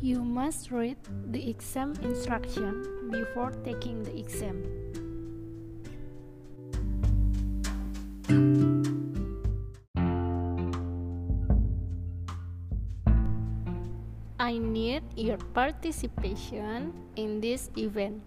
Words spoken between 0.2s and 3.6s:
must read the exam instruction before